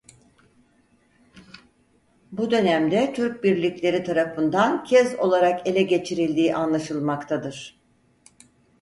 [2.31, 7.79] Bu dönemde Türk birlikleri tarafından kez olarak ele geçirildiği anlaşılmaktadır.